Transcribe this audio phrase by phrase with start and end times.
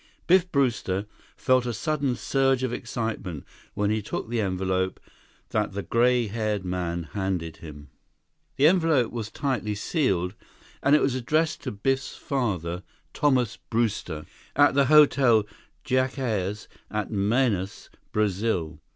[0.25, 1.05] Biff Brewster
[1.37, 4.99] felt a sudden surge of excitement when he took the envelope
[5.49, 7.91] that the gray haired man handed him.
[8.55, 10.33] The envelope was tightly sealed,
[10.81, 12.81] and it was addressed to Biff's father,
[13.13, 14.25] Thomas Brewster,
[14.55, 15.45] at the Hotel
[15.85, 18.79] Jacares in Manaus, Brazil.